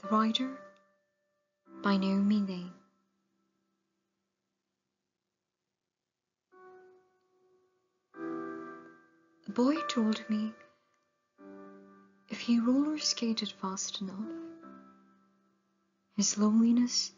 The 0.00 0.08
rider 0.10 0.56
by 1.82 1.96
Naomi 1.96 2.40
Nye. 2.40 2.70
A 9.48 9.50
boy 9.50 9.74
told 9.88 10.24
me 10.30 10.52
if 12.28 12.38
he 12.38 12.60
roller 12.60 12.98
skated 12.98 13.50
fast 13.60 14.00
enough, 14.00 14.30
his 16.14 16.38
loneliness 16.38 17.10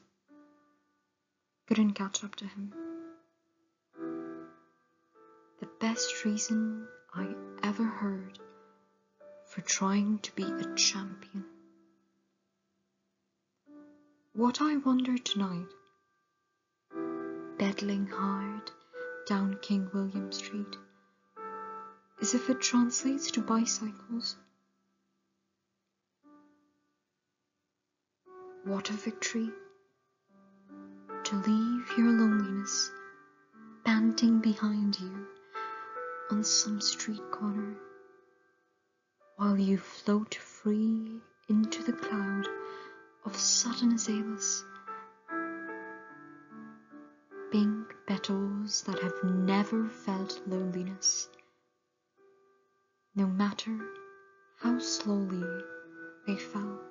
couldn't 1.66 1.92
catch 1.92 2.24
up 2.24 2.34
to 2.36 2.46
him. 2.46 2.72
The 5.58 5.68
best 5.80 6.24
reason 6.24 6.88
I 7.12 7.34
ever 7.62 7.84
heard 7.84 8.38
for 9.44 9.60
trying 9.60 10.20
to 10.20 10.34
be 10.34 10.44
a 10.44 10.74
champion. 10.76 11.44
What 14.32 14.62
I 14.62 14.76
wonder 14.76 15.18
tonight, 15.18 15.66
beddling 17.58 18.06
hard 18.06 18.70
down 19.26 19.58
King 19.60 19.90
William 19.92 20.30
Street, 20.30 20.76
is 22.20 22.32
if 22.34 22.48
it 22.48 22.60
translates 22.60 23.32
to 23.32 23.40
bicycles. 23.40 24.36
What 28.62 28.88
a 28.90 28.92
victory. 28.92 29.50
To 31.24 31.36
leave 31.36 31.98
your 31.98 32.12
loneliness 32.12 32.92
panting 33.84 34.38
behind 34.38 35.00
you 35.00 35.26
on 36.30 36.44
some 36.44 36.80
street 36.80 37.32
corner. 37.32 37.74
While 39.38 39.58
you 39.58 39.76
float 39.76 40.36
free 40.36 41.20
into 41.48 41.82
the 41.82 41.94
cloud 41.94 42.46
sudden 43.40 43.94
azaleas, 43.94 44.64
pink 47.50 47.94
petals 48.06 48.82
that 48.82 48.98
have 48.98 49.14
never 49.24 49.88
felt 49.88 50.40
loneliness, 50.46 51.28
no 53.14 53.26
matter 53.26 53.78
how 54.58 54.78
slowly 54.78 55.42
they 56.26 56.36
fell. 56.36 56.89